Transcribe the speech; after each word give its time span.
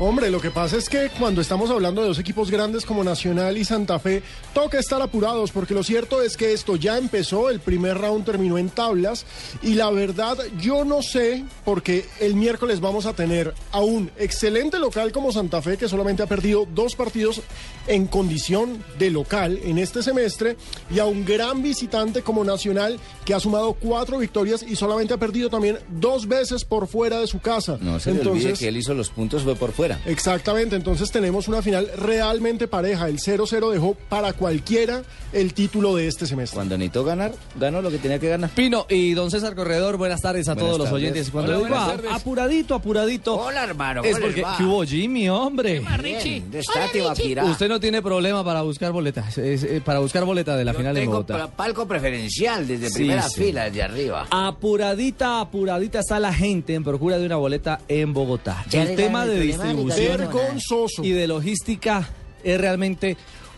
Hombre, 0.00 0.28
lo 0.28 0.40
que 0.40 0.50
pasa 0.50 0.76
es 0.76 0.88
que 0.88 1.08
cuando 1.20 1.40
estamos 1.40 1.70
hablando 1.70 2.02
de 2.02 2.08
dos 2.08 2.18
equipos 2.18 2.50
grandes 2.50 2.84
como 2.84 3.04
Nacional 3.04 3.56
y 3.56 3.64
Santa 3.64 4.00
Fe, 4.00 4.24
toca 4.52 4.80
estar 4.80 5.00
apurados 5.00 5.52
porque 5.52 5.72
lo 5.72 5.84
cierto 5.84 6.20
es 6.20 6.36
que 6.36 6.52
esto 6.52 6.74
ya 6.74 6.98
empezó, 6.98 7.48
el 7.48 7.60
primer 7.60 7.98
round 7.98 8.24
terminó 8.24 8.58
en 8.58 8.70
tablas 8.70 9.24
y 9.62 9.74
la 9.74 9.90
verdad 9.90 10.36
yo 10.60 10.84
no 10.84 11.00
sé 11.00 11.44
porque 11.64 12.06
el 12.20 12.34
miércoles 12.34 12.80
vamos 12.80 13.06
a 13.06 13.12
tener 13.12 13.54
a 13.70 13.80
un 13.82 14.10
excelente 14.18 14.80
local 14.80 15.12
como 15.12 15.30
Santa 15.30 15.62
Fe 15.62 15.76
que 15.76 15.88
solamente 15.88 16.24
ha 16.24 16.26
perdido 16.26 16.66
dos 16.74 16.96
partidos 16.96 17.40
en 17.86 18.08
condición 18.08 18.82
de 18.98 19.10
local 19.10 19.60
en 19.62 19.78
este 19.78 20.02
semestre 20.02 20.56
y 20.92 20.98
a 20.98 21.04
un 21.04 21.24
gran 21.24 21.62
visitante 21.62 22.22
como 22.22 22.42
Nacional 22.42 22.98
que 23.24 23.32
ha 23.32 23.38
sumado 23.38 23.74
cuatro 23.74 24.18
victorias 24.18 24.64
y 24.66 24.74
solamente 24.74 25.14
ha 25.14 25.18
perdido 25.18 25.50
también 25.50 25.78
dos 25.88 26.26
veces 26.26 26.64
por 26.64 26.88
fuera 26.88 27.20
de 27.20 27.28
su 27.28 27.38
casa. 27.38 27.78
No 27.80 28.00
se 28.00 28.12
le 28.12 28.28
olvide 28.28 28.54
que 28.54 28.68
él 28.68 28.76
hizo 28.76 28.92
los 28.92 29.10
puntos 29.10 29.44
fue 29.44 29.54
por 29.54 29.70
fuera. 29.70 29.83
Exactamente, 30.06 30.76
entonces 30.76 31.10
tenemos 31.10 31.48
una 31.48 31.62
final 31.62 31.90
realmente 31.96 32.68
pareja. 32.68 33.08
El 33.08 33.18
0-0 33.18 33.70
dejó 33.70 33.94
para 34.08 34.32
cualquiera 34.32 35.02
el 35.32 35.52
título 35.54 35.96
de 35.96 36.06
este 36.08 36.26
semestre. 36.26 36.56
Cuando 36.56 36.76
necesitó 36.78 37.04
ganar, 37.04 37.32
ganó 37.58 37.82
lo 37.82 37.90
que 37.90 37.98
tenía 37.98 38.18
que 38.18 38.28
ganar. 38.28 38.50
Pino 38.50 38.86
y 38.88 39.12
don 39.14 39.30
César 39.30 39.54
Corredor, 39.54 39.96
buenas 39.96 40.20
tardes 40.20 40.48
a 40.48 40.54
Buenas 40.54 40.68
todos 40.70 40.78
los 40.84 40.92
oyentes. 40.92 41.30
Cuando 41.30 41.52
Hola, 41.52 41.58
digo 41.58 41.68
buenas 41.70 41.88
a- 41.88 41.96
tardes. 41.96 42.10
apuradito, 42.12 42.74
apuradito. 42.74 43.34
Hola, 43.36 43.64
hermano, 43.64 44.02
Es 44.04 44.12
¿cómo 44.12 44.18
les 44.18 44.26
porque 44.26 44.42
va? 44.42 44.56
¿qué 44.56 44.64
hubo 44.64 44.84
Jimmy, 44.84 45.28
hombre. 45.28 45.80
Bien, 46.02 46.50
de 46.50 46.62
Guapira. 47.00 47.44
Usted 47.44 47.68
no 47.68 47.80
tiene 47.80 48.00
problema 48.02 48.44
para 48.44 48.62
buscar 48.62 48.92
boletas, 48.92 49.36
es, 49.38 49.64
eh, 49.64 49.82
para 49.84 49.98
buscar 49.98 50.24
boleta 50.24 50.56
de 50.56 50.64
la 50.64 50.72
Yo 50.72 50.78
final 50.78 50.96
en 50.96 51.02
tengo 51.02 51.12
Bogotá. 51.12 51.38
pa- 51.38 51.56
palco 51.56 51.86
preferencial 51.88 52.66
desde 52.66 52.88
Sí, 52.88 52.94
primera 52.94 53.28
sí. 53.28 53.40
fila, 53.42 53.64
desde 53.64 53.82
arriba. 53.82 54.26
Apuradita, 54.30 55.40
apuradita 55.40 56.00
está 56.00 56.18
la 56.20 56.32
gente 56.32 56.74
en 56.74 56.84
procura 56.84 57.18
de 57.18 57.26
una 57.26 57.36
boleta 57.36 57.80
en 57.88 58.12
Bogotá. 58.12 58.64
Ya 58.70 58.82
el 58.84 58.96
tema 58.96 59.26
de 59.26 59.34
de 59.34 59.40
distribución 59.76 60.18
Vergonzoso. 60.18 61.04
y 61.04 61.10
de 61.10 61.26
logística 61.26 62.08
es 62.42 62.60
realmente 62.60 63.16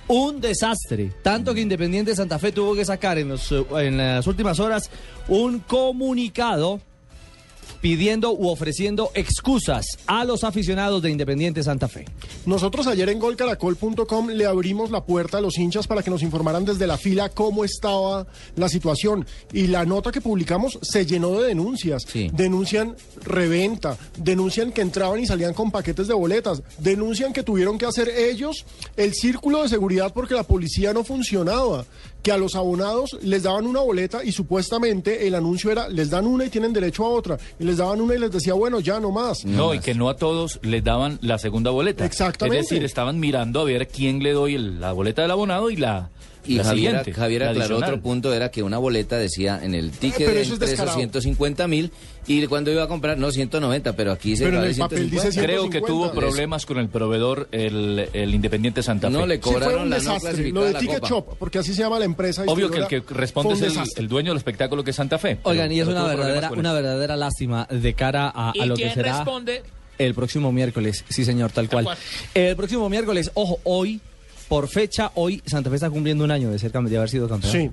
un 0.09 0.41
desastre. 0.41 1.12
Tanto 1.22 1.53
que 1.55 1.61
Independiente 1.61 2.14
Santa 2.14 2.39
Fe 2.39 2.53
tuvo 2.53 2.75
que 2.75 2.84
sacar 2.84 3.19
en, 3.19 3.28
los, 3.28 3.50
eh, 3.53 3.64
en 3.78 3.97
las 3.97 4.27
últimas 4.27 4.61
horas 4.61 4.91
un 5.28 5.61
comunicado 5.61 6.81
pidiendo 7.81 8.33
u 8.33 8.49
ofreciendo 8.49 9.11
excusas 9.15 9.87
a 10.07 10.25
los 10.25 10.45
aficionados 10.45 11.03
de 11.03 11.11
Independiente 11.11 11.63
Santa 11.63 11.89
Fe. 11.89 12.05
Nosotros 12.45 12.87
ayer 12.87 13.09
en 13.09 13.19
golcaracol.com 13.19 14.29
le 14.29 14.47
abrimos 14.47 14.91
la 14.91 15.05
puerta 15.05 15.39
a 15.39 15.41
los 15.41 15.59
hinchas 15.59 15.87
para 15.87 16.03
que 16.03 16.11
nos 16.11 16.23
informaran 16.23 16.65
desde 16.65 16.87
la 16.87 16.97
fila 16.97 17.29
cómo 17.29 17.65
estaba 17.65 18.27
la 18.57 18.69
situación. 18.69 19.27
Y 19.53 19.67
la 19.67 19.85
nota 19.85 20.13
que 20.13 20.21
publicamos 20.21 20.79
se 20.83 21.07
llenó 21.07 21.41
de 21.41 21.49
denuncias. 21.49 22.05
Sí. 22.07 22.31
Denuncian 22.33 22.97
reventa, 23.25 23.97
denuncian 24.19 24.73
que 24.73 24.83
entraban 24.83 25.21
y 25.21 25.27
salían 25.27 25.55
con 25.55 25.71
paquetes 25.71 26.09
de 26.09 26.15
boletas, 26.15 26.63
denuncian 26.79 27.33
que 27.33 27.43
tuvieron 27.43 27.79
que 27.79 27.87
hacer 27.87 28.09
ellos 28.09 28.65
el 28.97 29.15
círculo 29.15 29.63
de 29.63 29.69
seguridad 29.69 30.13
porque 30.13 30.35
la 30.35 30.43
policía 30.43 30.93
no 30.93 31.05
funcionaba, 31.05 31.85
que 32.27 32.33
a 32.33 32.39
los 32.39 32.57
abonados 32.57 33.17
les 33.23 33.45
daban 33.45 33.69
una 33.69 33.78
boleta 33.78 34.25
y 34.25 34.33
supuestamente 34.33 35.28
el 35.28 35.37
anuncio 35.37 35.71
era 35.71 35.89
les 35.89 36.11
dan 36.11 36.27
una 36.27 36.45
y 36.45 36.49
tienen 36.49 36.73
derecho 36.73 37.05
a 37.06 37.09
otra. 37.11 37.39
Y 37.61 37.62
les 37.62 37.77
daban 37.77 38.00
una 38.00 38.17
y 38.17 38.19
les 38.19 38.33
decía, 38.33 38.53
bueno, 38.55 38.81
ya 38.81 38.99
no 38.99 39.12
más. 39.12 39.45
No, 39.45 39.73
y 39.73 39.78
que 39.78 39.95
no 39.95 40.09
a 40.09 40.17
todos 40.17 40.59
les 40.62 40.83
daban 40.83 41.21
la 41.23 41.39
segunda 41.39 41.71
boleta. 41.71 42.05
Exactamente. 42.05 42.59
Es 42.59 42.69
decir, 42.69 42.84
estaban 42.84 43.21
mirando 43.21 43.61
a 43.61 43.65
ver 43.65 43.87
quién 43.87 44.25
le 44.25 44.33
doy 44.33 44.56
el- 44.56 44.81
la 44.81 44.93
boleta 44.93 45.23
del 45.23 45.31
abonado 45.31 45.71
y 45.71 45.77
la, 45.77 46.11
Y 46.47 46.57
la 46.57 46.65
Javier, 46.65 46.89
siguiente. 46.91 47.12
Javier 47.12 47.43
la 47.43 47.51
aclaró 47.51 47.65
adicional. 47.75 47.91
otro 47.91 48.03
punto, 48.03 48.34
era 48.34 48.51
que 48.51 48.62
una 48.62 48.79
boleta 48.79 49.17
decía 49.19 49.61
en 49.62 49.75
el 49.75 49.91
ticket 49.91 50.29
de 50.29 50.57
descarado. 50.67 50.97
150 50.97 51.67
mil 51.69 51.91
y 52.27 52.47
cuando 52.47 52.73
iba 52.73 52.83
a 52.83 52.89
comprar, 52.89 53.19
no, 53.19 53.31
190, 53.31 53.95
pero 53.95 54.12
aquí 54.12 54.37
se 54.37 54.45
Pero 54.45 54.59
en 54.59 54.71
el 54.71 54.77
papel 54.77 55.11
dice 55.11 55.31
150. 55.33 55.43
Creo 55.47 55.65
que 55.71 55.79
150. 55.79 55.87
tuvo 55.87 56.12
problemas 56.12 56.67
con 56.67 56.79
el 56.79 56.89
proveedor, 56.89 57.49
el, 57.53 58.09
el 58.12 58.35
Independiente 58.35 58.83
Santa 58.83 59.09
Fe. 59.09 59.12
No 59.12 59.27
le 59.27 59.37
Sí, 59.37 59.43
fue 59.43 59.53
cobraron 59.53 59.83
un 59.83 59.91
la 59.91 59.99
no 59.99 60.15
desastre. 60.15 60.51
Lo 60.51 60.65
de 60.65 60.73
la 60.73 60.79
Ticket 60.79 60.97
Copa. 61.01 61.09
Shop, 61.09 61.37
porque 61.39 61.59
así 61.59 61.73
se 61.73 61.83
llama 61.83 61.99
la 61.99 62.05
empresa. 62.05 62.43
Obvio 62.47 62.71
que 62.71 62.79
el 62.79 62.87
que 62.87 63.03
responde 63.11 63.55
es 63.55 63.77
el, 63.97 64.09
dueño 64.09 64.31
del 64.33 64.39
espectáculo 64.39 64.83
que 64.83 64.91
es 64.91 64.97
Santa 64.97 65.19
Fe. 65.19 65.39
Oigan, 65.45 65.69
Pero- 65.69 65.75
y 65.75 65.81
es 65.81 65.89
una 65.89 66.05
verdadera, 66.05 66.51
una 66.53 66.73
verdadera 66.73 67.17
lástima 67.17 67.67
de 67.71 67.95
cara 67.95 68.31
a, 68.35 68.51
a 68.51 68.67
lo 68.67 68.75
que 68.77 68.91
será 68.91 69.25
el 69.99 70.15
próximo 70.15 70.53
miércoles. 70.53 71.05
Sí, 71.09 71.25
señor, 71.25 71.53
tal 71.53 71.69
cual. 71.69 71.89
El 72.35 72.56
próximo 72.56 72.89
miércoles, 72.89 73.31
ojo, 73.35 73.61
hoy, 73.65 74.01
por 74.49 74.69
fecha, 74.69 75.11
hoy 75.15 75.43
Santa 75.47 75.71
Fe 75.71 75.77
está 75.77 75.91
cumpliendo 75.91 76.25
un 76.25 76.31
año 76.31 76.51
de, 76.51 76.59
ser, 76.59 76.73
de 76.73 76.97
haber 76.97 77.09
sido 77.11 77.29
campeón. 77.29 77.53
Sí. 77.53 77.71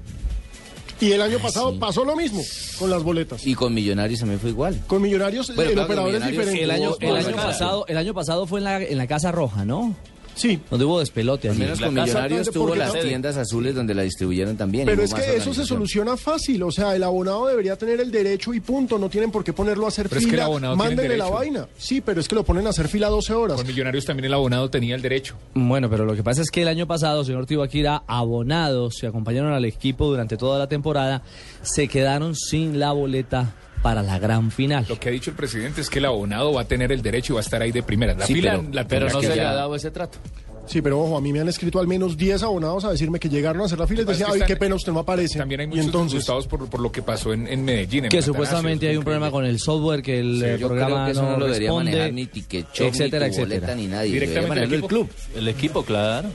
Y 1.06 1.12
el 1.12 1.22
año 1.22 1.38
Ah, 1.40 1.44
pasado 1.44 1.72
sí. 1.72 1.78
pasó 1.80 2.06
lo 2.06 2.16
mismo 2.16 2.42
con 2.80 2.90
las 2.90 3.04
boletas. 3.04 3.46
Y 3.46 3.56
con 3.56 3.74
Millonarios 3.74 4.20
también 4.20 4.40
fue 4.40 4.52
igual. 4.52 4.80
Con 4.88 5.02
Millonarios 5.02 5.48
Bueno, 5.56 5.70
el 5.72 5.74
claro, 5.76 5.86
operador 5.88 6.16
es 6.16 6.28
diferente. 6.28 6.64
El 6.64 6.72
año, 6.72 6.96
el 7.00 7.16
año 7.16 7.36
pasado, 7.36 7.86
el 7.88 7.98
año 7.98 8.14
pasado 8.14 8.48
fue 8.48 8.60
en 8.60 8.64
la, 8.64 8.82
en 8.82 8.98
la 8.98 9.08
Casa 9.08 9.32
Roja, 9.32 9.66
¿no? 9.66 9.96
Sí. 10.36 10.60
Donde 10.70 10.86
hubo 10.86 11.00
despelote 11.00 11.50
Al 11.50 11.58
menos 11.58 11.80
con 11.80 11.94
Millonarios 11.94 12.50
tuvo 12.52 12.76
las 12.76 12.94
no- 12.94 13.00
tiendas 13.02 13.38
azules 13.38 13.76
donde 13.76 13.94
la 13.94 14.02
distribuyeron 14.04 14.58
también. 14.58 14.86
Pero 14.86 15.04
es 15.04 15.14
que 15.14 15.36
eso 15.38 15.54
se 15.54 15.66
soluciona 15.66 16.18
fácil. 16.18 16.64
O 16.64 16.72
sea, 16.72 16.96
el 16.96 17.04
abonado 17.04 17.48
debería 17.48 17.76
tener 17.78 18.00
el 18.02 18.12
derecho 18.12 18.54
y 18.54 18.60
punto. 18.60 18.98
No 18.98 19.10
tienen 19.10 19.32
por 19.32 19.44
qué 19.44 19.54
ponerlo 19.54 19.86
a 19.86 19.90
hacer 19.90 20.10
Pero 20.10 20.20
es 20.20 20.26
que 20.26 20.32
el 20.32 20.36
fila. 20.38 20.46
abonado 20.46 20.76
tiene 20.76 20.92
el 20.92 20.96
Mándenle 20.98 21.18
la 21.18 21.30
vaina. 21.30 21.68
Sí, 21.78 22.02
pero 22.02 22.20
es 22.22 22.28
que 22.28 22.36
lo 22.36 22.44
ponen 22.44 22.66
a 22.68 22.72
hacer 22.72 22.88
fila 22.88 23.10
12 23.10 23.34
horas. 23.34 23.58
Con 23.58 23.68
Millonarios 23.68 24.06
también 24.06 24.26
el 24.26 24.34
abonado 24.34 24.70
tenía 24.70 24.96
el 24.96 25.02
derecho. 25.02 25.36
Bueno, 25.54 25.90
pero 25.90 26.06
lo 26.06 26.16
que 26.16 26.24
pasa 26.24 26.42
es 26.42 26.50
que 26.52 26.62
el 26.64 26.68
año 26.68 26.88
pasado, 26.88 27.24
señor 27.24 27.46
Tibaquira, 27.46 28.04
abonados 28.08 28.96
se 29.00 29.08
acompañaron 29.08 29.54
al 29.54 29.66
equipo 29.66 30.08
durante 30.08 30.38
toda 30.38 30.58
la 30.60 30.68
temporada, 30.68 31.22
se 31.62 31.88
quedaron 31.88 32.36
sin 32.36 32.80
la 32.80 32.92
boleta 32.92 33.54
para 33.84 34.02
la 34.02 34.18
gran 34.18 34.50
final. 34.50 34.86
Lo 34.90 35.00
que 35.00 35.10
ha 35.10 35.12
dicho 35.12 35.30
el 35.30 35.36
presidente 35.36 35.82
es 35.82 35.90
que 35.92 36.00
el 36.00 36.06
abonado 36.06 36.54
va 36.54 36.62
a 36.62 36.66
tener 36.66 36.92
el 36.92 37.02
derecho 37.04 37.34
y 37.34 37.36
va 37.36 37.42
a 37.42 37.44
estar 37.44 37.62
ahí 37.62 37.72
de 37.72 37.84
primera. 37.84 38.16
La 38.16 38.26
Sí, 38.26 38.34
fila, 38.34 38.52
pero- 38.58 38.64
la 38.74 38.88
Pero 38.88 39.06
tendrá 39.08 39.14
no 39.14 39.22
se 39.30 39.36
le 39.36 39.42
ha 39.46 39.54
dado 39.54 39.76
ese 39.76 39.92
trato. 39.92 40.18
Sí, 40.66 40.82
pero 40.82 41.02
ojo, 41.02 41.18
a 41.18 41.22
mí 41.22 41.34
me 41.34 41.42
han 41.42 41.50
escrito 41.50 41.78
al 41.78 41.88
menos 41.88 42.16
10 42.16 42.42
abonados 42.42 42.86
a 42.86 42.92
decirme 42.92 43.20
que 43.20 43.28
llegaron 43.28 43.62
a 43.62 43.66
hacer 43.66 43.78
la 43.78 43.86
fila 43.86 44.04
y 44.04 44.06
decían, 44.06 44.30
ay, 44.34 44.42
qué 44.48 44.56
pena, 44.56 44.76
usted 44.76 44.94
no 44.94 45.00
aparece. 45.00 45.38
También 45.38 45.60
hay 45.60 45.68
muchos 45.68 45.86
entonces, 45.86 46.12
disgustados 46.14 46.48
por, 46.48 46.70
por 46.70 46.80
lo 46.80 46.90
que 46.90 47.02
pasó 47.02 47.34
en, 47.34 47.48
en 47.50 47.66
Medellín. 47.66 48.06
en 48.06 48.10
Que 48.10 48.22
supuestamente 48.22 48.86
es 48.86 48.92
hay 48.92 48.98
un 48.98 49.04
problema 49.04 49.30
con 49.30 49.44
el 49.44 49.60
software, 49.60 50.02
que 50.02 50.22
el 50.22 50.38
Sí, 50.40 50.46
eh, 50.46 50.58
yo 50.58 50.68
programa 50.70 50.96
creo 50.96 51.06
que 51.08 51.12
eso 51.12 51.22
no, 51.24 51.38
lo 51.38 51.46
debería 51.48 51.68
responde, 51.68 51.92
manejar 51.92 52.14
ni 52.14 52.26
Ticket 52.28 52.68
Shop, 52.74 52.88
etcétera, 52.88 53.28
ni 53.28 53.34
tu 53.34 53.40
boleta, 53.42 53.56
etcétera. 53.58 53.76
ni 53.76 53.88
nadie. 53.88 54.12
Directamente 54.14 54.56
Debería 54.56 54.78
el 54.78 54.84
el 54.84 54.88
club. 54.88 55.10
El 55.36 55.48
equipo, 55.50 55.84
claro. 55.84 56.30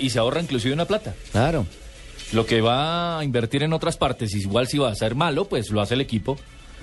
Y 0.00 0.10
se 0.10 0.18
ahorra 0.18 0.40
inclusive 0.40 0.74
una 0.74 0.84
plata. 0.86 1.14
Claro. 1.30 1.64
Lo 2.32 2.44
que 2.46 2.60
va 2.60 3.18
a 3.18 3.24
invertir 3.24 3.62
en 3.62 3.72
otras 3.72 3.96
partes, 3.96 4.34
igual 4.34 4.66
si 4.66 4.78
va 4.78 4.90
a 4.90 4.94
ser 4.94 5.14
malo, 5.14 5.44
pues 5.46 5.70
lo 5.70 5.80
hace 5.80 5.94
el 5.94 6.00
equipo 6.00 6.36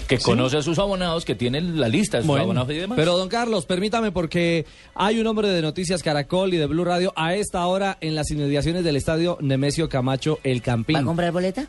que 0.08 0.18
conoce 0.18 0.58
a 0.58 0.62
sus 0.62 0.80
abonados, 0.80 1.24
que 1.24 1.36
tienen 1.36 1.80
la 1.80 1.88
lista 1.88 2.18
de 2.18 2.24
sus 2.24 2.28
Bueno, 2.28 2.44
abonados 2.44 2.72
y 2.72 2.76
demás. 2.76 2.96
pero 2.98 3.18
don 3.18 3.30
Carlos, 3.30 3.66
permítame 3.66 4.12
porque 4.12 4.66
hay 4.96 5.20
un 5.20 5.28
hombre 5.28 5.48
de 5.50 5.62
Noticias 5.62 6.02
Caracol 6.04 6.54
y 6.54 6.58
de 6.58 6.66
Blue 6.66 6.84
Radio 6.84 7.14
a 7.16 7.36
esta 7.36 7.66
hora 7.68 7.98
en 8.02 8.16
las 8.16 8.30
inmediaciones 8.32 8.84
del 8.84 8.96
estadio 8.96 9.38
Nemesio 9.42 9.90
Camacho 9.90 10.40
El 10.44 10.62
Campín. 10.62 10.96
¿Va 10.96 11.02
a 11.02 11.06
comprar 11.06 11.32
boleta? 11.32 11.68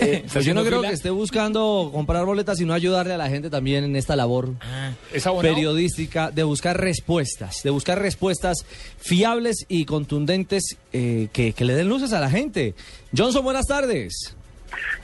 Eh, 0.00 0.24
pues 0.32 0.44
yo 0.44 0.54
no 0.54 0.62
creo 0.64 0.78
fila? 0.78 0.88
que 0.88 0.94
esté 0.94 1.10
buscando 1.10 1.90
comprar 1.92 2.24
boletas, 2.24 2.58
sino 2.58 2.72
ayudarle 2.74 3.14
a 3.14 3.18
la 3.18 3.28
gente 3.28 3.50
también 3.50 3.84
en 3.84 3.96
esta 3.96 4.16
labor 4.16 4.50
¿Es 5.12 5.26
abonado? 5.26 5.54
periodística 5.54 6.30
de 6.30 6.42
buscar 6.42 6.80
respuestas, 6.80 7.62
de 7.62 7.70
buscar 7.70 8.00
respuestas 8.00 8.64
fiables 8.98 9.64
y 9.68 9.84
contundentes 9.84 10.76
eh, 10.92 11.28
que, 11.32 11.52
que 11.52 11.64
le 11.64 11.74
den 11.74 11.88
luces 11.88 12.12
a 12.12 12.20
la 12.20 12.30
gente. 12.30 12.74
Johnson, 13.16 13.44
buenas 13.44 13.66
tardes. 13.66 14.36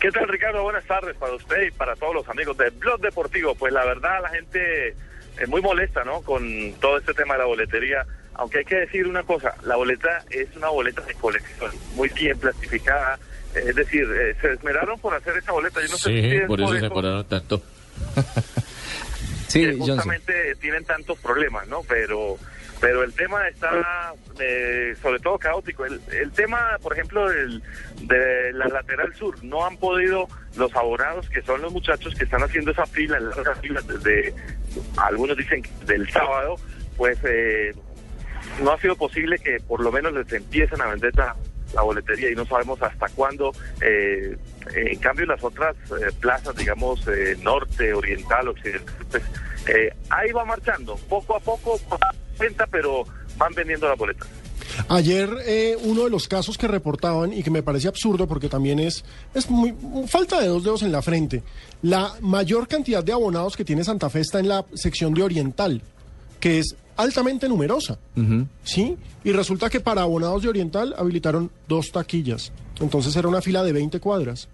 ¿Qué 0.01 0.11
tal, 0.11 0.29
Ricardo? 0.29 0.63
Buenas 0.63 0.85
tardes 0.85 1.17
para 1.17 1.35
usted 1.35 1.63
y 1.69 1.71
para 1.71 1.95
todos 1.97 2.15
los 2.15 2.29
amigos 2.29 2.57
de 2.59 2.71
Blog 2.71 3.01
Deportivo. 3.01 3.55
Pues 3.55 3.73
la 3.73 3.85
verdad, 3.85 4.21
la 4.23 4.29
gente 4.31 4.95
es 5.41 5.49
muy 5.49 5.63
molesta, 5.63 6.05
¿no? 6.05 6.21
Con 6.23 6.75
todo 6.81 6.99
este 6.99 7.15
tema 7.15 7.35
de 7.35 7.41
la 7.41 7.47
boletería. 7.47 8.05
Aunque 8.35 8.59
hay 8.59 8.65
que 8.65 8.77
decir 8.77 9.07
una 9.07 9.23
cosa, 9.23 9.55
la 9.65 9.77
boleta 9.77 10.25
es 10.31 10.49
una 10.57 10.69
boleta 10.69 11.03
de 11.03 11.15
colección, 11.15 11.71
muy 11.95 12.09
bien 12.11 12.39
plastificada. 12.39 13.19
Es 13.55 13.75
decir, 13.75 14.07
eh, 14.11 14.37
se 14.41 14.53
esmeraron 14.53 14.99
por 14.99 15.15
hacer 15.15 15.37
esa 15.37 15.53
boleta. 15.53 15.81
Yo 15.81 15.89
no 15.89 15.97
sé 15.97 16.11
si 16.11 16.37
es 16.37 17.29
tanto. 17.29 17.63
Sí, 19.49 19.61
que 19.61 19.73
Johnson. 19.73 19.97
justamente 19.97 20.55
tienen 20.63 20.83
tantos 20.87 21.19
problemas, 21.19 21.69
¿no? 21.69 21.83
Pero 21.83 22.39
pero 22.83 23.05
el 23.05 23.13
tema 23.13 23.47
está 23.47 24.13
eh, 24.41 24.97
sobre 25.01 25.21
todo 25.21 25.39
caótico. 25.39 25.85
El, 25.85 26.01
el 26.11 26.33
tema, 26.33 26.79
por 26.83 26.95
ejemplo, 26.95 27.29
del, 27.29 27.63
de 28.01 28.53
la 28.55 28.67
lateral 28.67 29.15
sur, 29.15 29.37
no 29.45 29.65
han 29.65 29.77
podido 29.77 30.27
los 30.57 30.75
abonados, 30.75 31.29
que 31.29 31.43
son 31.43 31.63
los 31.63 31.73
muchachos 31.73 32.13
que 32.15 32.25
están 32.25 32.43
haciendo 32.43 32.73
esa 32.73 32.85
fila, 32.87 33.21
larga 33.21 33.55
fila 33.57 33.81
desde, 33.83 34.35
algunos 34.97 35.37
dicen 35.37 35.63
del 35.87 36.11
sábado, 36.11 36.57
pues 36.97 37.19
eh, 37.25 37.73
no 38.65 38.73
ha 38.73 38.81
sido 38.81 38.97
posible 38.97 39.39
que 39.39 39.59
por 39.61 39.81
lo 39.81 39.93
menos 39.93 40.13
les 40.13 40.33
empiecen 40.33 40.81
a 40.81 40.87
vender 40.87 41.15
la, 41.15 41.37
la 41.75 41.83
boletería 41.83 42.31
y 42.31 42.35
no 42.35 42.47
sabemos 42.47 42.81
hasta 42.83 43.09
cuándo. 43.11 43.53
eh, 43.81 44.37
en 44.75 44.99
cambio, 44.99 45.27
las 45.27 45.43
otras 45.43 45.75
eh, 45.91 46.13
plazas, 46.21 46.55
digamos, 46.57 47.07
eh, 47.09 47.37
norte, 47.43 47.93
oriental, 47.93 48.49
occidental, 48.49 48.95
pues 49.11 49.23
eh, 49.67 49.93
ahí 50.09 50.31
va 50.33 50.45
marchando, 50.45 50.97
poco 51.09 51.37
a 51.37 51.41
poco, 51.41 51.81
cuenta, 52.37 52.67
pero 52.71 53.05
van 53.37 53.53
vendiendo 53.55 53.89
la 53.89 53.95
boleta. 53.95 54.25
Ayer 54.89 55.29
eh, 55.45 55.77
uno 55.83 56.05
de 56.05 56.11
los 56.11 56.29
casos 56.29 56.57
que 56.57 56.67
reportaban 56.69 57.33
y 57.33 57.43
que 57.43 57.51
me 57.51 57.63
parece 57.63 57.89
absurdo 57.89 58.27
porque 58.27 58.49
también 58.49 58.79
es, 58.79 59.05
es 59.35 59.51
muy, 59.51 59.75
falta 60.07 60.41
de 60.41 60.47
dos 60.47 60.65
dedos 60.65 60.83
en 60.83 60.93
la 60.93 61.03
frente. 61.03 61.43
La 61.83 62.15
mayor 62.21 62.69
cantidad 62.69 63.05
de 63.05 63.13
abonados 63.13 63.57
que 63.57 63.65
tiene 63.65 63.85
Santa 63.85 64.09
Fe 64.09 64.21
está 64.21 64.39
en 64.39 64.49
la 64.49 64.65
sección 64.75 65.13
de 65.13 65.23
Oriental, 65.25 65.83
que 66.43 66.59
es 66.59 66.75
altamente 66.97 67.49
numerosa. 67.49 68.01
¿Sí? 68.65 68.97
Y 69.23 69.31
resulta 69.31 69.71
que 69.71 69.79
para 69.79 70.03
abonados 70.03 70.43
de 70.43 70.49
Oriental 70.49 70.93
habilitaron 70.99 71.53
dos 71.69 71.93
taquillas. 71.93 72.51
Entonces 72.81 73.15
era 73.15 73.29
una 73.29 73.41
fila 73.41 73.63
de 73.63 73.73
20 73.73 74.01
cuadras. 74.01 74.49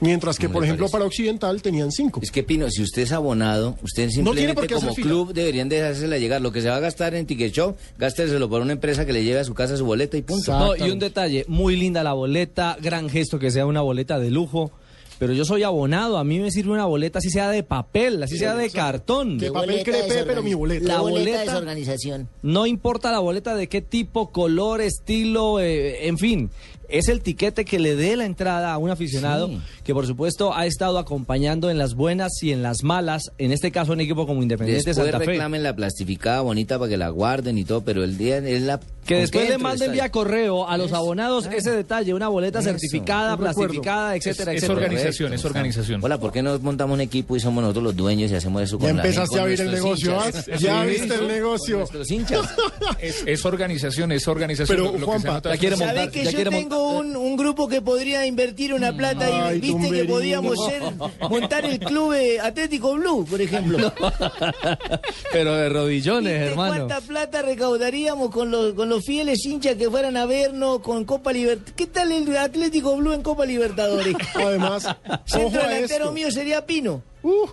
Mientras 0.00 0.38
que, 0.38 0.48
No 0.48 0.54
por 0.54 0.64
ejemplo, 0.64 0.86
parece. 0.86 0.92
para 0.92 1.04
Occidental 1.04 1.60
tenían 1.60 1.92
cinco. 1.92 2.20
Es 2.22 2.30
que 2.32 2.42
Pino, 2.42 2.68
si 2.70 2.82
usted 2.82 3.02
es 3.02 3.12
abonado, 3.12 3.76
usted 3.82 4.08
simplemente 4.08 4.66
como 4.74 4.94
fila. 4.94 5.06
club 5.06 5.32
deberían 5.34 5.68
dejársela 5.68 6.16
llegar. 6.18 6.40
Lo 6.40 6.50
que 6.50 6.62
se 6.62 6.70
va 6.70 6.76
a 6.76 6.80
gastar 6.80 7.14
en 7.14 7.26
Ticket 7.26 7.52
Show, 7.52 7.76
gásteselo 7.98 8.48
por 8.48 8.62
una 8.62 8.72
empresa 8.72 9.04
que 9.04 9.12
le 9.12 9.22
lleve 9.22 9.40
a 9.40 9.44
su 9.44 9.52
casa 9.54 9.76
su 9.76 9.84
boleta 9.84 10.16
y 10.16 10.22
punto. 10.22 10.58
No, 10.58 10.74
y 10.74 10.90
un 10.90 10.98
detalle, 10.98 11.44
muy 11.46 11.76
linda 11.76 12.02
la 12.02 12.14
boleta, 12.14 12.76
gran 12.80 13.10
gesto 13.10 13.38
que 13.38 13.50
sea 13.50 13.66
una 13.66 13.82
boleta 13.82 14.18
de 14.18 14.30
lujo. 14.30 14.72
Pero 15.22 15.34
yo 15.34 15.44
soy 15.44 15.62
abonado, 15.62 16.18
a 16.18 16.24
mí 16.24 16.40
me 16.40 16.50
sirve 16.50 16.72
una 16.72 16.84
boleta 16.84 17.20
así 17.20 17.30
sea 17.30 17.48
de 17.48 17.62
papel, 17.62 18.20
así 18.24 18.36
sea 18.38 18.56
de 18.56 18.68
cartón. 18.70 19.38
Que 19.38 19.52
papel 19.52 19.84
crepe, 19.84 20.24
pero 20.26 20.42
mi 20.42 20.52
boleta. 20.52 20.84
La 20.84 21.00
boleta 21.00 21.38
de 21.38 21.44
esa 21.44 21.58
organización. 21.58 22.28
No 22.42 22.66
importa 22.66 23.12
la 23.12 23.20
boleta 23.20 23.54
de 23.54 23.68
qué 23.68 23.82
tipo, 23.82 24.32
color, 24.32 24.80
estilo, 24.80 25.60
eh, 25.60 26.08
en 26.08 26.18
fin. 26.18 26.50
Es 26.88 27.08
el 27.08 27.22
tiquete 27.22 27.64
que 27.64 27.78
le 27.78 27.94
dé 27.94 28.16
la 28.16 28.26
entrada 28.26 28.72
a 28.72 28.78
un 28.78 28.90
aficionado 28.90 29.46
Sí. 29.46 29.60
que 29.84 29.94
por 29.94 30.06
supuesto 30.08 30.54
ha 30.54 30.66
estado 30.66 30.98
acompañando 30.98 31.70
en 31.70 31.78
las 31.78 31.94
buenas 31.94 32.32
y 32.42 32.50
en 32.52 32.62
las 32.64 32.82
malas, 32.82 33.30
en 33.38 33.52
este 33.52 33.70
caso 33.70 33.92
un 33.92 34.00
equipo 34.00 34.26
como 34.26 34.42
Independiente 34.42 34.90
Después 34.90 34.96
Santa 34.96 35.20
Fe. 35.20 35.26
reclamen 35.26 35.62
la 35.62 35.74
plastificada 35.74 36.40
bonita 36.42 36.78
para 36.80 36.90
que 36.90 36.96
la 36.98 37.08
guarden 37.10 37.56
y 37.58 37.64
todo, 37.64 37.82
pero 37.82 38.02
el 38.04 38.18
día 38.18 38.38
es 38.38 38.60
la... 38.62 38.80
Que 39.06 39.14
¿con 39.14 39.20
después 39.22 39.48
le 39.48 39.58
manden 39.58 39.90
vía 39.92 40.10
correo 40.12 40.68
a 40.68 40.78
los 40.78 40.92
abonados 40.92 41.46
Ah. 41.50 41.56
ese 41.56 41.72
detalle, 41.72 42.14
una 42.14 42.28
boleta 42.28 42.60
Eso. 42.60 42.68
certificada, 42.68 43.36
plastificada, 43.36 44.14
etcétera, 44.14 44.52
Es- 44.52 44.58
es 44.58 44.62
etcétera. 44.64 44.86
organización, 44.86 45.32
es 45.32 45.44
organización. 45.44 46.00
Hola, 46.04 46.18
¿por 46.18 46.30
qué 46.30 46.40
no 46.40 46.56
montamos 46.60 46.94
un 46.94 47.00
equipo 47.00 47.34
y 47.36 47.40
somos 47.40 47.62
nosotros 47.62 47.82
los 47.82 47.96
dueños 47.96 48.30
y 48.30 48.36
hacemos 48.36 48.62
eso 48.62 48.78
con 48.78 48.86
Ya 48.86 48.94
la 48.94 49.02
empezaste 49.02 49.40
a 49.40 49.44
ver 49.44 49.60
el 49.60 49.72
negocio, 49.72 50.12
hinchas? 50.24 50.48
¿ah? 50.48 50.56
Ya 50.56 50.84
viste 50.84 51.14
el 51.14 51.26
negocio. 51.28 51.84
hinchas. 52.08 52.48
Es, 53.00 53.24
es 53.26 53.44
organización, 53.44 54.12
es 54.12 54.28
organización. 54.28 54.68
Pero, 54.68 54.84
Lo- 54.84 54.92
lo 54.92 54.92
que 54.98 55.00
se 55.00 55.06
Juanpa, 55.06 55.32
nota 55.32 55.48
ya 55.48 55.54
es- 55.54 55.60
quiere 55.60 55.76
¿Sabés 55.76 55.94
montar- 55.94 56.10
que 56.12 56.24
ya 56.24 56.30
yo 56.30 56.36
quiere 56.36 56.50
tengo 56.50 56.90
un, 56.98 57.16
un 57.16 57.36
grupo 57.36 57.66
que 57.68 57.82
podría 57.82 58.24
invertir 58.26 58.72
una 58.74 58.96
plata 58.96 59.26
Ay, 59.48 59.56
y 59.56 59.60
viste 59.60 59.90
que 59.90 60.04
podíamos 60.04 60.56
ser, 60.66 60.82
montar 61.28 61.64
el 61.64 61.80
club 61.80 62.12
eh, 62.12 62.38
Atlético 62.40 62.94
Blue, 62.94 63.26
por 63.28 63.40
ejemplo? 63.40 63.92
Pero 65.32 65.54
de 65.56 65.68
rodillones, 65.68 66.32
¿Viste 66.32 66.50
hermano. 66.50 66.86
¿Cuánta 66.86 67.00
plata 67.00 67.42
recaudaríamos 67.42 68.30
con 68.30 68.50
los, 68.50 68.74
con 68.74 68.88
los 68.88 68.91
fieles 69.00 69.44
hinchas 69.46 69.76
que 69.76 69.88
fueran 69.90 70.16
a 70.16 70.26
vernos 70.26 70.80
con 70.80 71.04
Copa 71.04 71.32
Libertadores? 71.32 71.74
¿Qué 71.74 71.86
tal 71.86 72.12
el 72.12 72.36
Atlético 72.36 72.96
Blue 72.96 73.12
en 73.12 73.22
Copa 73.22 73.46
Libertadores? 73.46 74.14
Además, 74.34 74.86
ojo 75.06 75.20
Centro 75.24 75.62
a 75.62 75.68
delantero 75.68 76.04
esto. 76.04 76.12
mío 76.12 76.30
sería 76.30 76.66
Pino. 76.66 77.02
Uh, 77.22 77.46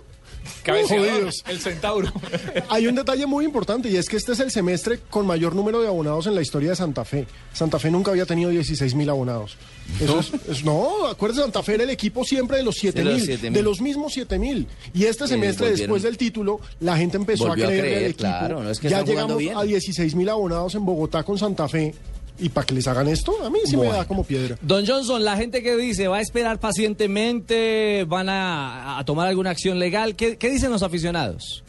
Cabeceador, 0.62 1.30
el 1.48 1.60
centauro. 1.60 2.12
Hay 2.68 2.86
un 2.86 2.94
detalle 2.94 3.26
muy 3.26 3.44
importante 3.44 3.88
y 3.88 3.96
es 3.96 4.08
que 4.08 4.16
este 4.16 4.32
es 4.32 4.40
el 4.40 4.50
semestre 4.50 5.00
con 5.10 5.26
mayor 5.26 5.54
número 5.54 5.80
de 5.80 5.88
abonados 5.88 6.26
en 6.26 6.34
la 6.34 6.42
historia 6.42 6.70
de 6.70 6.76
Santa 6.76 7.04
Fe. 7.04 7.26
Santa 7.52 7.78
Fe 7.78 7.90
nunca 7.90 8.10
había 8.10 8.26
tenido 8.26 8.50
16 8.50 8.94
mil 8.94 9.08
abonados. 9.08 9.56
Eso 10.00 10.20
es, 10.20 10.32
es- 10.48 10.64
no, 10.64 11.06
acuérdense, 11.06 11.42
Santa 11.42 11.62
Fe 11.62 11.74
era 11.74 11.84
el 11.84 11.90
equipo 11.90 12.24
siempre 12.24 12.56
de 12.58 12.62
los 12.62 12.76
7 12.76 12.98
De 12.98 13.04
los 13.04 13.14
mil, 13.14 13.28
7.000. 13.38 13.52
de 13.52 13.62
los 13.62 13.80
mismos 13.80 14.12
7 14.12 14.38
mil. 14.38 14.66
Y 14.94 15.04
este 15.04 15.26
semestre, 15.26 15.66
volvieron- 15.68 15.78
después 15.78 16.02
del 16.02 16.16
título, 16.16 16.60
la 16.80 16.96
gente 16.96 17.16
empezó 17.16 17.48
a 17.48 17.52
a 17.52 17.54
creer 17.54 17.84
en 17.84 17.94
el 17.98 18.04
equipo. 18.10 18.18
claro, 18.20 18.62
no 18.62 18.70
es 18.70 18.78
que 18.80 18.88
ya 18.88 19.02
llegamos 19.02 19.38
bien. 19.38 19.56
a 19.56 19.62
16 19.62 20.14
mil 20.14 20.28
abonados 20.28 20.74
en 20.74 20.84
Bogotá 20.84 21.22
con 21.22 21.38
Santa 21.38 21.68
Fe. 21.68 21.94
Y 22.42 22.48
para 22.48 22.66
que 22.66 22.72
les 22.72 22.88
hagan 22.88 23.06
esto, 23.08 23.34
a 23.44 23.50
mí 23.50 23.58
sí 23.66 23.76
me 23.76 23.84
da 23.88 24.06
como 24.06 24.24
piedra. 24.24 24.56
Don 24.62 24.86
Johnson, 24.86 25.22
la 25.22 25.36
gente 25.36 25.62
que 25.62 25.76
dice 25.76 26.08
va 26.08 26.16
a 26.16 26.20
esperar 26.22 26.58
pacientemente, 26.58 28.04
van 28.08 28.30
a, 28.30 28.98
a 28.98 29.04
tomar 29.04 29.28
alguna 29.28 29.50
acción 29.50 29.78
legal, 29.78 30.16
¿qué, 30.16 30.36
qué 30.38 30.48
dicen 30.50 30.70
los 30.70 30.82
aficionados? 30.82 31.62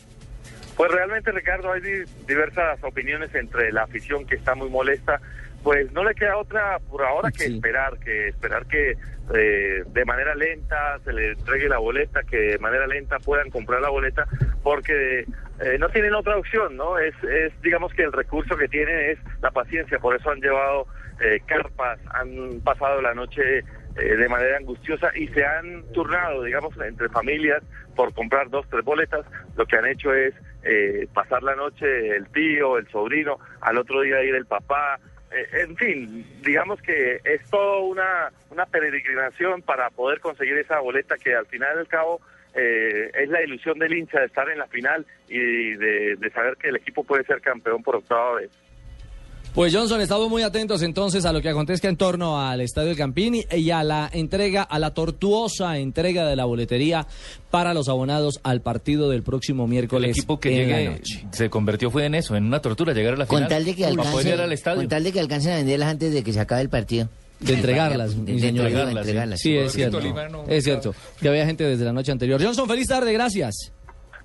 Pues 0.78 0.90
realmente, 0.90 1.32
Ricardo, 1.32 1.74
hay 1.74 1.82
di- 1.82 2.10
diversas 2.28 2.82
opiniones 2.84 3.34
entre 3.36 3.72
la 3.74 3.84
afición 3.84 4.26
que 4.26 4.36
está 4.36 4.56
muy 4.56 4.70
molesta. 4.70 5.20
Pues 5.64 5.92
no 5.92 6.04
le 6.04 6.16
queda 6.16 6.38
otra 6.38 6.80
por 6.90 7.04
ahora 7.04 7.32
que 7.32 7.44
Sí. 7.46 7.56
esperar, 7.56 7.98
que 8.00 8.30
esperar 8.30 8.66
que 8.66 8.98
eh, 9.34 9.84
de 9.86 10.06
manera 10.06 10.34
lenta 10.36 10.98
se 11.06 11.14
le 11.14 11.32
entregue 11.34 11.70
la 11.70 11.78
boleta, 11.78 12.24
que 12.24 12.38
de 12.38 12.58
manera 12.60 12.88
lenta 12.88 13.20
puedan 13.20 13.50
comprar 13.52 13.80
la 13.82 13.90
boleta, 13.90 14.26
porque 14.64 15.26
eh, 15.60 15.78
no 15.80 15.88
tienen 15.90 16.14
otra 16.16 16.38
opción, 16.38 16.76
¿no? 16.76 16.98
Es, 16.98 17.14
es, 17.24 17.54
digamos 17.62 17.94
que 17.94 18.04
el 18.04 18.12
recurso 18.12 18.58
que 18.58 18.68
tienen 18.68 19.12
es 19.12 19.20
la 19.42 19.52
paciencia, 19.52 20.00
por 20.00 20.16
eso 20.16 20.32
han 20.32 20.42
llevado 20.42 20.88
eh, 21.22 21.40
carpas, 21.46 22.00
han 22.14 22.60
pasado 22.64 23.00
la 23.02 23.14
noche 23.14 23.60
eh, 23.60 23.64
de 23.96 24.28
manera 24.30 24.58
angustiosa 24.58 25.12
y 25.16 25.28
se 25.28 25.46
han 25.46 25.84
turnado, 25.94 26.44
digamos, 26.44 26.74
entre 26.82 27.08
familias 27.10 27.62
por 27.96 28.14
comprar 28.14 28.50
dos, 28.50 28.66
tres 28.70 28.84
boletas. 28.84 29.26
Lo 29.56 29.66
que 29.68 29.76
han 29.78 29.86
hecho 29.86 30.14
es 30.14 30.34
eh, 30.64 31.08
pasar 31.14 31.44
la 31.44 31.56
noche 31.56 32.16
el 32.16 32.28
tío, 32.30 32.78
el 32.78 32.88
sobrino, 32.90 33.38
al 33.62 33.78
otro 33.78 34.02
día 34.02 34.24
ir 34.24 34.34
el 34.34 34.46
papá. 34.48 35.00
Eh, 35.32 35.48
en 35.62 35.76
fin, 35.78 36.26
digamos 36.42 36.82
que 36.82 37.22
es 37.24 37.50
todo 37.50 37.82
una, 37.82 38.32
una 38.50 38.66
peregrinación 38.66 39.62
para 39.62 39.90
poder 39.90 40.20
conseguir 40.20 40.58
esa 40.58 40.80
boleta 40.80 41.18
que 41.18 41.36
al 41.36 41.46
final 41.46 41.78
del 41.78 41.88
cabo 41.88 42.20
eh, 42.54 43.10
es 43.14 43.30
la 43.30 43.42
ilusión 43.42 43.80
del 43.80 43.94
hincha 43.94 44.20
de 44.20 44.26
estar 44.26 44.50
en 44.50 44.58
la 44.60 44.68
final 44.68 45.06
y 45.30 45.74
de, 45.76 46.16
de 46.18 46.30
saber 46.32 46.58
que 46.58 46.68
el 46.68 46.76
equipo 46.76 47.04
puede 47.04 47.24
ser 47.24 47.40
campeón 47.42 47.82
por 47.82 47.96
octava 47.96 48.36
vez. 48.36 48.52
Pues 49.54 49.76
Johnson, 49.76 50.00
estamos 50.00 50.30
muy 50.30 50.44
atentos 50.44 50.82
entonces 50.82 51.26
a 51.26 51.34
lo 51.34 51.42
que 51.42 51.50
acontezca 51.50 51.90
en 51.90 51.98
torno 51.98 52.40
al 52.40 52.62
Estadio 52.62 52.88
del 52.88 52.98
Campín 52.98 53.36
y 53.52 53.70
a 53.72 53.84
la 53.84 54.10
entrega, 54.14 54.64
a 54.64 54.80
la 54.80 54.94
tortuosa 54.94 55.78
entrega 55.78 56.26
de 56.26 56.38
la 56.38 56.46
boletería 56.46 57.06
para 57.50 57.74
los 57.74 57.90
abonados 57.90 58.40
al 58.44 58.62
partido 58.62 59.10
del 59.10 59.24
próximo 59.24 59.66
El 59.66 59.70
miércoles 59.72 60.12
equipo 60.18 60.40
que 60.40 60.52
llegue 60.56 61.02
se 61.32 61.50
convirtió 61.50 61.92
fue 61.92 62.06
en 62.06 62.16
eso, 62.16 62.38
en 62.38 62.46
una 62.46 62.62
tortura, 62.62 62.94
llegar 62.94 63.16
a 63.16 63.18
la 63.18 63.26
final. 63.26 63.42
Con 63.44 63.50
tal 63.50 63.66
de 63.66 63.76
que 63.76 63.82
Para 63.84 63.94
poder 63.96 64.08
alcancen, 64.08 64.32
llegar 64.32 64.46
al 64.46 64.54
estadio. 64.54 64.78
con 64.78 64.88
tal 64.88 65.04
de 65.04 65.12
que 65.12 65.20
alcancen 65.20 65.52
a 65.52 65.56
venderlas 65.58 65.90
antes 65.90 66.14
de 66.14 66.24
que 66.24 66.32
se 66.32 66.40
acabe 66.40 66.62
el 66.62 66.70
partido. 66.70 67.10
De 67.42 67.54
entregarlas, 67.56 68.12
De- 68.16 68.22
mi 68.34 68.40
de 68.40 68.48
señor. 68.48 68.66
entregarlas, 68.68 68.98
entregarlas. 69.06 69.40
Sí, 69.42 69.58
es 69.58 69.74
cierto. 69.74 70.00
No- 70.00 70.46
Es 70.48 70.64
cierto. 70.64 70.96
Que 71.20 71.28
había 71.28 71.46
gente 71.46 71.66
desde 71.66 71.84
la 71.84 71.92
noche 71.92 72.14
anterior. 72.14 72.42
Johnson, 72.42 72.70
feliz 72.70 72.88
tarde, 72.88 73.12
gracias. 73.12 73.74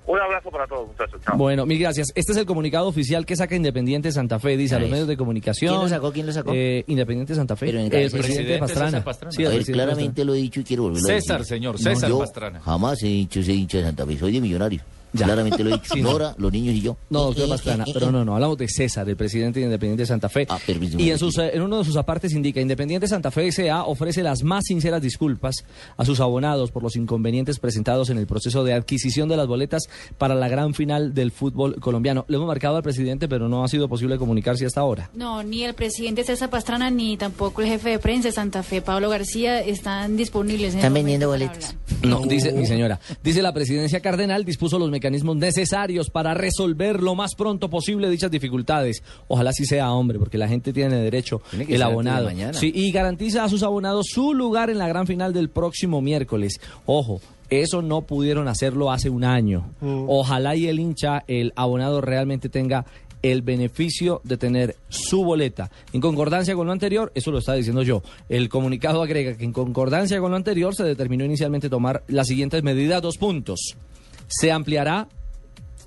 Un 0.07 0.19
abrazo 0.19 0.49
para 0.49 0.65
todos, 0.65 0.87
muchachos. 0.87 1.19
Chao. 1.21 1.37
Bueno, 1.37 1.65
mil 1.65 1.77
gracias. 1.79 2.07
Este 2.15 2.31
es 2.31 2.37
el 2.37 2.45
comunicado 2.45 2.87
oficial 2.87 3.25
que 3.25 3.35
saca 3.35 3.55
Independiente 3.55 4.09
Santa 4.11 4.39
Fe, 4.39 4.55
dice 4.55 4.75
a 4.75 4.79
los 4.79 4.89
medios 4.89 5.07
de 5.07 5.17
comunicación. 5.17 5.71
¿Quién 5.73 5.81
lo 5.81 5.89
sacó? 5.89 6.11
¿Quién 6.13 6.25
lo 6.25 6.31
sacó? 6.31 6.51
Eh, 6.53 6.85
Independiente 6.87 7.35
Santa 7.35 7.57
Fe. 7.57 7.65
Pero 7.65 7.79
en 7.79 7.93
el 7.93 8.09
presidente, 8.11 8.57
Pastrana. 8.57 8.87
César 8.87 9.03
Pastrana. 9.03 9.31
Sí, 9.33 9.41
el 9.41 9.47
a 9.47 9.49
ver, 9.49 9.57
presidente 9.57 9.83
claramente 9.83 10.25
lo 10.25 10.33
he 10.33 10.37
dicho 10.37 10.61
y 10.61 10.63
quiero 10.63 10.83
volverlo 10.83 11.09
a 11.09 11.11
decir. 11.11 11.21
César, 11.23 11.45
señor, 11.45 11.77
César 11.77 12.09
yo 12.09 12.19
Pastrana. 12.19 12.61
Jamás 12.61 13.03
he 13.03 13.07
dicho 13.07 13.41
ese 13.41 13.51
hincha 13.51 13.79
de 13.79 13.83
Santa 13.83 14.05
Fe, 14.05 14.17
soy 14.17 14.31
de 14.31 14.41
millonario. 14.41 14.81
Ya. 15.13 15.25
Claramente 15.25 15.63
lo 15.63 15.69
he 15.69 15.73
dicho. 15.73 15.93
Sí, 15.93 16.01
no. 16.01 16.11
Nora, 16.11 16.35
los 16.37 16.51
niños 16.51 16.75
y 16.75 16.81
yo. 16.81 16.97
No, 17.09 17.23
doctor 17.23 17.43
Eh, 17.43 17.47
eh, 17.47 17.49
Pastrana, 17.49 17.83
eh, 17.87 17.91
pero 17.93 18.07
eh. 18.07 18.11
no, 18.11 18.25
no, 18.25 18.35
hablamos 18.35 18.57
de 18.57 18.67
César, 18.67 19.07
el 19.09 19.15
presidente 19.15 19.59
de 19.59 19.65
Independiente 19.65 20.05
Santa 20.05 20.29
Fe. 20.29 20.45
Ah, 20.49 20.59
permíteme, 20.65 21.01
y 21.01 21.11
en, 21.11 21.17
sus, 21.19 21.37
eh, 21.37 21.51
en 21.53 21.61
uno 21.61 21.79
de 21.79 21.85
sus 21.85 21.95
apartes 21.95 22.33
indica, 22.33 22.59
Independiente 22.61 23.07
Santa 23.07 23.31
Fe 23.31 23.47
S.A. 23.47 23.83
ofrece 23.83 24.21
las 24.23 24.43
más 24.43 24.65
sinceras 24.65 25.01
disculpas 25.01 25.65
a 25.95 26.05
sus 26.05 26.19
abonados 26.19 26.71
por 26.71 26.83
los 26.83 26.95
inconvenientes 26.95 27.59
presentados 27.59 28.09
en 28.09 28.17
el 28.17 28.27
proceso 28.27 28.63
de 28.63 28.73
adquisición 28.73 29.29
de 29.29 29.37
las 29.37 29.47
boletas 29.47 29.83
para 30.17 30.35
la 30.35 30.47
gran 30.49 30.73
final 30.73 31.13
del 31.13 31.31
fútbol 31.31 31.75
colombiano. 31.79 32.25
Le 32.27 32.35
hemos 32.35 32.47
marcado 32.47 32.77
al 32.77 32.83
presidente, 32.83 33.27
pero 33.27 33.47
no 33.49 33.63
ha 33.63 33.67
sido 33.67 33.87
posible 33.87 34.17
comunicarse 34.17 34.65
hasta 34.65 34.81
ahora. 34.81 35.09
No, 35.13 35.41
ni 35.43 35.63
el 35.63 35.73
presidente 35.73 36.23
César 36.23 36.49
Pastrana 36.49 36.89
ni 36.89 37.17
tampoco 37.17 37.61
el 37.61 37.67
jefe 37.69 37.91
de 37.91 37.99
prensa 37.99 38.27
de 38.29 38.33
Santa 38.33 38.63
Fe, 38.63 38.81
Pablo 38.81 39.09
García, 39.09 39.61
están 39.61 40.17
disponibles. 40.17 40.73
en 40.73 40.79
Están 40.79 40.91
el 40.91 40.93
vendiendo 41.03 41.27
boletas. 41.27 41.75
No, 42.03 42.21
dice 42.25 42.51
mi 42.51 42.65
señora. 42.65 42.99
Dice 43.23 43.41
la 43.41 43.53
presidencia 43.53 43.99
cardenal 44.01 44.43
dispuso 44.45 44.77
los 44.79 44.89
mecanismos 44.97 45.37
necesarios 45.37 46.09
para 46.09 46.33
resolver 46.33 47.03
lo 47.03 47.13
más 47.13 47.35
pronto 47.35 47.69
posible 47.69 48.09
dichas 48.09 48.31
dificultades. 48.31 49.03
Ojalá 49.27 49.51
sí 49.53 49.65
sea 49.65 49.91
hombre, 49.91 50.17
porque 50.17 50.39
la 50.39 50.47
gente 50.47 50.73
tiene 50.73 50.95
derecho, 50.95 51.39
Tiene 51.51 51.67
que 51.67 51.75
el 51.75 51.83
abonado. 51.83 52.29
Sí, 52.53 52.71
y 52.73 52.91
garantiza 52.91 53.43
a 53.43 53.49
sus 53.49 53.61
abonados 53.61 54.07
su 54.09 54.33
lugar 54.33 54.71
en 54.71 54.79
la 54.79 54.87
gran 54.87 55.05
final 55.05 55.33
del 55.33 55.49
próximo 55.49 56.01
miércoles. 56.01 56.59
Ojo. 56.85 57.21
Eso 57.49 57.81
no 57.81 58.01
pudieron 58.01 58.49
hacerlo 58.49 58.91
hace 58.91 59.09
un 59.09 59.23
año. 59.23 59.71
Ojalá 59.79 60.57
y 60.57 60.67
el 60.67 60.81
hincha, 60.81 61.23
el 61.27 61.53
abonado 61.55 62.01
realmente 62.01 62.49
tenga 62.49 62.85
el 63.21 63.41
beneficio 63.41 64.19
de 64.25 64.35
tener 64.35 64.75
su 64.89 65.23
boleta. 65.23 65.71
En 65.93 66.01
concordancia 66.01 66.55
con 66.55 66.67
lo 66.67 66.73
anterior, 66.73 67.11
eso 67.15 67.31
lo 67.31 67.39
está 67.39 67.53
diciendo 67.53 67.83
yo, 67.83 68.03
el 68.29 68.49
comunicado 68.49 69.01
agrega 69.01 69.37
que 69.37 69.45
en 69.45 69.53
concordancia 69.53 70.19
con 70.19 70.31
lo 70.31 70.37
anterior 70.37 70.75
se 70.75 70.83
determinó 70.83 71.23
inicialmente 71.23 71.69
tomar 71.69 72.03
las 72.07 72.27
siguientes 72.27 72.63
medidas, 72.63 73.01
dos 73.01 73.17
puntos. 73.17 73.75
Se 74.27 74.51
ampliará 74.51 75.07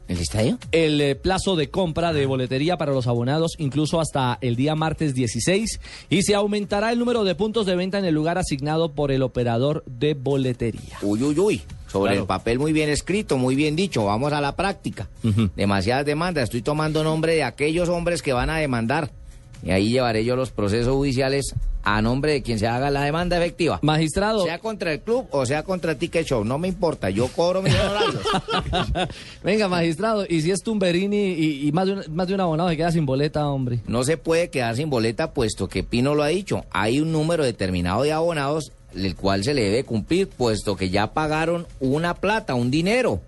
¿El 0.09 0.18
estadio? 0.18 0.59
el 0.73 1.00
eh, 1.00 1.14
plazo 1.14 1.54
de 1.54 1.70
compra 1.70 2.12
de 2.12 2.26
boletería 2.26 2.76
para 2.76 2.92
los 2.92 3.06
abonados 3.06 3.52
incluso 3.59 4.00
hasta 4.00 4.38
el 4.40 4.56
día 4.56 4.75
martes 4.75 5.14
16 5.14 5.80
y 6.09 6.23
se 6.23 6.35
aumentará 6.35 6.90
el 6.90 6.99
número 6.99 7.23
de 7.23 7.37
puntos 7.37 7.64
de 7.66 7.76
venta 7.76 7.99
en 7.99 8.04
el 8.04 8.14
lugar 8.14 8.37
asignado 8.37 8.92
por 8.92 9.12
el 9.12 9.23
operador 9.23 9.85
de 9.87 10.14
boletería. 10.14 10.99
Uy, 11.02 11.23
uy, 11.23 11.38
uy. 11.38 11.62
Sobre 11.87 12.11
Claro. 12.12 12.23
el 12.23 12.26
papel 12.28 12.59
muy 12.61 12.73
bien 12.73 12.88
escrito, 12.88 13.37
muy 13.37 13.56
bien 13.56 13.75
dicho. 13.75 14.04
Vamos 14.04 14.32
a 14.32 14.40
la 14.40 14.54
práctica. 14.54 15.09
Demasiadas 15.56 16.06
demandas. 16.06 16.44
Estoy 16.44 16.62
tomando 16.62 17.02
nombre 17.02 17.35
de 17.35 17.42
aquellos 17.42 17.88
hombres 17.88 18.23
que 18.23 18.32
van 18.32 18.49
a 18.49 18.59
demandar. 18.59 19.11
Y 19.62 19.71
ahí 19.71 19.90
llevaré 19.90 20.25
yo 20.25 20.37
los 20.37 20.50
procesos 20.50 20.95
judiciales 20.95 21.55
a 21.83 22.02
nombre 22.02 22.33
de 22.33 22.43
quien 22.43 22.59
se 22.59 22.67
haga 22.67 22.90
la 22.90 23.02
demanda 23.02 23.37
efectiva. 23.38 23.79
Magistrado. 23.83 24.45
Sea 24.45 24.59
contra 24.59 24.93
el 24.93 25.00
club 25.00 25.26
o 25.31 25.47
sea 25.47 25.62
contra 25.62 25.93
el 25.93 25.99
Ticket 25.99 26.26
Show. 26.26 26.45
No 26.45 26.59
me 26.59 26.69
importa. 26.69 27.11
Yo 27.11 27.29
cobro 27.29 27.62
mis 27.62 27.75
honorarios. 27.75 28.23
Venga, 29.45 29.69
magistrado, 29.69 30.25
y 30.29 30.40
si 30.43 30.50
es 30.50 30.62
Tumberini 30.62 31.33
y, 31.33 31.69
y 31.69 31.73
más, 31.73 31.87
de 31.87 31.93
un, 31.95 32.05
más 32.14 32.29
de 32.29 32.35
un 32.35 32.40
abonado 32.40 32.69
se 32.69 32.76
queda 32.76 32.93
sin 32.93 33.07
boleta, 33.07 33.49
hombre. 33.49 33.81
No 33.87 34.05
se 34.05 34.17
puede 34.17 34.50
quedar 34.50 34.76
sin 34.76 34.90
boleta 34.90 35.33
puesto 35.33 35.69
que 35.69 35.83
Pino 35.83 36.14
lo 36.14 36.23
ha 36.23 36.29
dicho. 36.29 36.64
Hay 36.71 37.00
un 37.00 37.12
número 37.12 37.45
determinado 37.45 38.02
de 38.02 38.12
abonados 38.12 38.73
el 38.95 39.14
cual 39.14 39.45
se 39.45 39.55
le 39.55 39.62
debe 39.62 39.85
cumplir 39.85 40.29
puesto 40.29 40.76
que 40.76 40.90
ya 40.90 41.12
pagaron 41.12 41.67
una 41.79 42.14
plata, 42.14 42.55
un 42.55 42.71
dinero, 42.71 43.21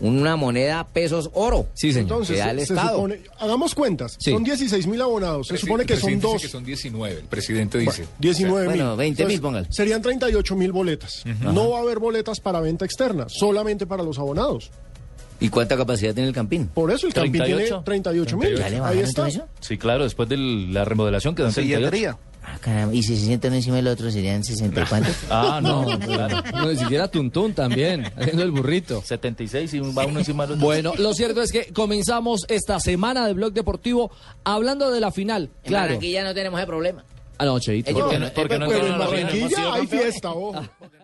una 0.00 0.36
moneda 0.36 0.86
pesos 0.86 1.30
oro. 1.34 1.66
Sí, 1.74 1.92
señor. 1.92 2.02
Entonces, 2.10 2.36
que 2.36 2.40
da 2.42 2.50
el 2.50 2.60
se, 2.60 2.66
se 2.66 2.72
Estado. 2.74 2.94
supone, 2.96 3.20
hagamos 3.38 3.74
cuentas, 3.74 4.16
Sí. 4.18 4.30
son 4.30 4.44
16 4.44 4.86
mil 4.86 5.00
abonados, 5.02 5.48
se 5.48 5.56
supone 5.58 5.84
que 5.86 5.96
son 5.96 6.20
dos, 6.20 6.34
dice 6.34 6.46
que 6.46 6.52
son 6.52 6.64
19, 6.64 7.20
el 7.20 7.24
presidente 7.26 7.78
dice. 7.78 8.06
19 8.18 8.68
mil. 8.68 8.76
Bueno, 8.76 8.96
20 8.96 9.26
mil, 9.26 9.40
póngale. 9.40 9.66
Serían 9.70 10.00
38 10.02 10.54
mil 10.56 10.72
boletas. 10.72 11.22
No 11.40 11.70
va 11.70 11.78
a 11.78 11.82
haber 11.82 11.98
boletas 11.98 12.40
para 12.40 12.60
venta 12.60 12.84
externa, 12.84 13.26
solamente 13.28 13.86
para 13.86 14.02
los 14.02 14.18
abonados. 14.18 14.70
¿Y 15.40 15.50
cuánta 15.50 15.76
capacidad 15.76 16.12
tiene 16.14 16.28
el 16.30 16.34
Campín? 16.34 16.66
Por 16.66 16.90
eso 16.90 17.06
el 17.06 17.14
Campín 17.14 17.34
tiene 17.44 17.54
38. 17.68 17.82
38 17.84 18.36
mil. 18.36 18.56
¿Ya 18.58 18.68
le 18.70 18.80
Ahí 18.80 18.98
está. 18.98 19.28
eso? 19.28 19.46
Sí, 19.60 19.78
claro, 19.78 20.02
después 20.02 20.28
de 20.28 20.36
la 20.36 20.84
remodelación 20.84 21.36
quedó 21.36 21.46
en 21.46 21.54
38. 21.54 22.18
Ah, 22.58 22.64
caramba, 22.64 22.94
y 22.94 23.02
si 23.02 23.16
se 23.16 23.24
sientan 23.26 23.50
uno 23.50 23.56
encima 23.58 23.76
del 23.76 23.86
otro 23.88 24.10
serían 24.10 24.42
60 24.44 24.80
y 24.80 24.84
cuántos. 24.86 25.16
Ah, 25.30 25.60
no, 25.62 25.86
claro. 25.98 26.42
No, 26.52 26.70
ni 26.70 26.76
siquiera 26.76 27.08
Tuntún 27.08 27.54
también, 27.54 28.04
haciendo 28.16 28.42
el 28.42 28.50
burrito. 28.50 29.02
76 29.02 29.74
y 29.74 29.78
va 29.80 30.04
uno 30.06 30.18
encima 30.20 30.44
del 30.46 30.54
otro. 30.56 30.64
Bueno, 30.66 30.92
lo 30.98 31.14
cierto 31.14 31.42
es 31.42 31.52
que 31.52 31.72
comenzamos 31.72 32.44
esta 32.48 32.80
semana 32.80 33.26
de 33.26 33.34
Blog 33.34 33.52
Deportivo 33.52 34.10
hablando 34.44 34.90
de 34.90 35.00
la 35.00 35.10
final. 35.12 35.50
En 35.62 35.68
Claro. 35.68 35.86
Barranquilla 35.86 36.24
no 36.24 36.34
tenemos 36.34 36.58
ese 36.60 36.66
problema. 36.66 37.04
Ah, 37.38 37.44
no, 37.44 37.58
Cheito. 37.60 37.90
Ellos- 37.90 38.02
¿Por 38.02 38.10
qué 38.10 38.18
no- 38.18 38.32
por 38.32 38.48
qué 38.48 38.58
no 38.58 39.72
hay 39.74 39.86
fiesta, 39.86 40.32
ojo. 40.32 40.60